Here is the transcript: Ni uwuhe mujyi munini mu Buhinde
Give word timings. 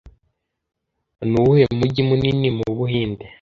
Ni 1.29 1.35
uwuhe 1.39 1.65
mujyi 1.79 2.01
munini 2.09 2.47
mu 2.57 2.67
Buhinde 2.77 3.25